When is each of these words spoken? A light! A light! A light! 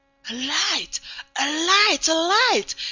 A 0.31 0.33
light! 0.33 0.99
A 1.35 1.45
light! 1.45 2.07
A 2.07 2.13
light! 2.15 2.73